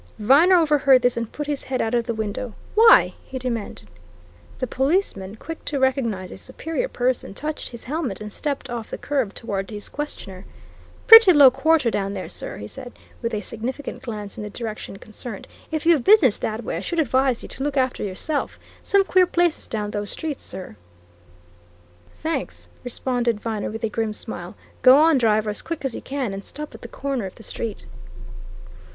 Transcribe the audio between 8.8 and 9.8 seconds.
the curb toward